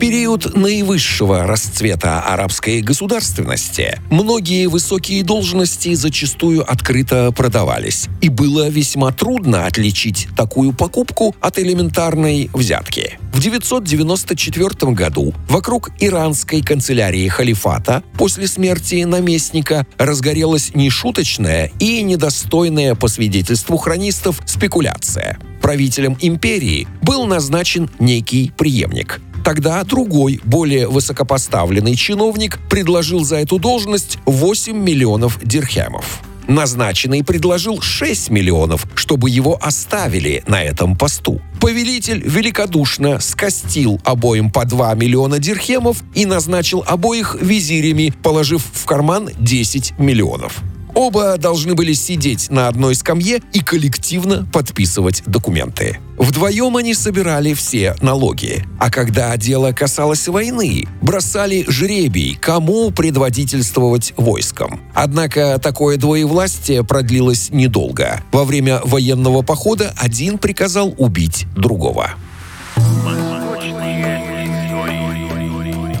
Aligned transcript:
Период 0.00 0.56
наивысшего 0.56 1.46
расцвета 1.46 2.20
арабской 2.20 2.80
государственности 2.80 4.00
многие 4.10 4.64
высокие 4.64 5.22
должности 5.22 5.92
зачастую 5.92 6.64
открыто 6.66 7.30
продавались, 7.32 8.08
и 8.22 8.30
было 8.30 8.70
весьма 8.70 9.12
трудно 9.12 9.66
отличить 9.66 10.26
такую 10.34 10.72
покупку 10.72 11.36
от 11.42 11.58
элементарной 11.58 12.48
взятки. 12.54 13.18
В 13.34 13.42
994 13.42 14.92
году 14.92 15.34
вокруг 15.50 15.90
иранской 16.00 16.62
канцелярии 16.62 17.28
халифата 17.28 18.02
после 18.16 18.48
смерти 18.48 19.04
наместника 19.04 19.86
разгорелась 19.98 20.74
нешуточная 20.74 21.72
и 21.78 22.00
недостойная 22.02 22.94
по 22.94 23.08
свидетельству 23.08 23.76
хронистов 23.76 24.40
спекуляция. 24.46 25.38
Правителем 25.60 26.16
империи 26.22 26.88
был 27.02 27.26
назначен 27.26 27.90
некий 27.98 28.50
преемник. 28.56 29.20
Тогда 29.44 29.82
другой, 29.84 30.40
более 30.44 30.88
высокопоставленный 30.88 31.96
чиновник 31.96 32.58
предложил 32.68 33.24
за 33.24 33.36
эту 33.36 33.58
должность 33.58 34.18
8 34.26 34.76
миллионов 34.76 35.38
дирхемов. 35.42 36.20
Назначенный 36.46 37.22
предложил 37.22 37.80
6 37.80 38.30
миллионов, 38.30 38.84
чтобы 38.96 39.30
его 39.30 39.56
оставили 39.62 40.42
на 40.48 40.62
этом 40.62 40.96
посту. 40.96 41.40
Повелитель 41.60 42.22
великодушно 42.24 43.20
скостил 43.20 44.00
обоим 44.04 44.50
по 44.50 44.64
2 44.64 44.94
миллиона 44.94 45.38
дирхемов 45.38 46.02
и 46.14 46.26
назначил 46.26 46.82
обоих 46.86 47.36
визирями, 47.40 48.12
положив 48.22 48.64
в 48.72 48.84
карман 48.84 49.30
10 49.38 49.98
миллионов. 49.98 50.60
Оба 50.94 51.36
должны 51.38 51.74
были 51.74 51.92
сидеть 51.92 52.50
на 52.50 52.68
одной 52.68 52.94
скамье 52.94 53.40
и 53.52 53.60
коллективно 53.60 54.46
подписывать 54.52 55.22
документы. 55.26 55.98
Вдвоем 56.18 56.76
они 56.76 56.92
собирали 56.94 57.54
все 57.54 57.96
налоги. 58.02 58.66
А 58.78 58.90
когда 58.90 59.34
дело 59.36 59.72
касалось 59.72 60.28
войны, 60.28 60.86
бросали 61.00 61.64
жребий, 61.66 62.36
кому 62.38 62.90
предводительствовать 62.90 64.12
войском. 64.16 64.80
Однако 64.94 65.58
такое 65.58 65.96
двоевластие 65.96 66.84
продлилось 66.84 67.48
недолго. 67.50 68.22
Во 68.32 68.44
время 68.44 68.80
военного 68.84 69.42
похода 69.42 69.94
один 69.96 70.36
приказал 70.36 70.94
убить 70.98 71.46
другого. 71.56 72.10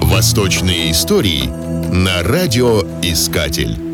Восточные 0.02 0.90
истории 0.90 1.46
на 1.92 2.22
радиоискатель. 2.22 3.89